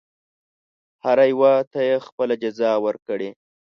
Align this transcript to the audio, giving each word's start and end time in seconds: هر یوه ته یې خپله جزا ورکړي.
هر 1.03 1.17
یوه 1.31 1.53
ته 1.71 1.79
یې 1.87 1.95
خپله 2.07 2.33
جزا 2.41 2.71
ورکړي. 2.85 3.29